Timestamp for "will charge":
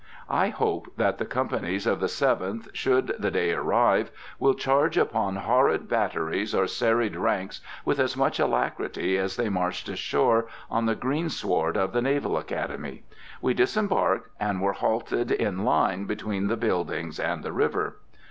4.39-4.97